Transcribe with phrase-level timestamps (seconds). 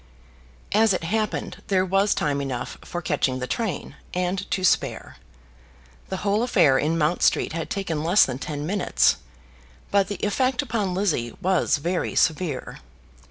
[0.71, 5.17] As it happened, there was time enough for catching the train, and to spare.
[6.09, 9.17] The whole affair in Mount Street had taken less than ten minutes.
[9.91, 12.79] But the effect upon Lizzie was very severe.